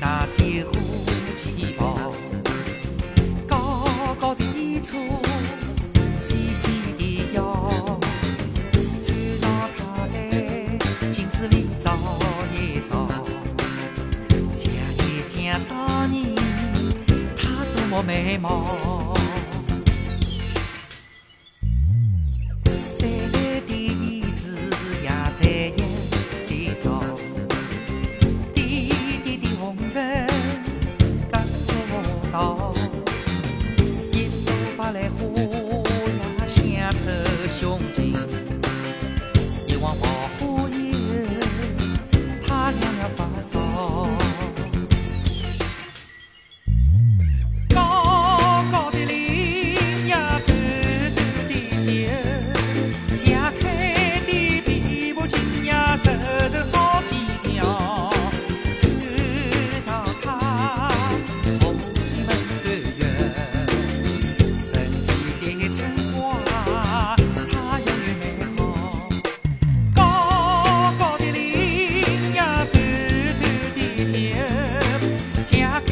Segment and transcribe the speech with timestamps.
[0.00, 0.74] 那些欢
[1.36, 2.12] 喜抱，
[3.46, 3.84] 高
[4.18, 4.96] 高的车，
[6.18, 6.68] 细细
[6.98, 7.98] 的腰，
[9.02, 10.14] 穿上它在
[11.10, 11.96] 镜子里照
[12.54, 13.08] 一照，
[14.52, 16.34] 想一想到你
[17.36, 19.05] 她多么美貌。
[75.46, 75.85] Santiago.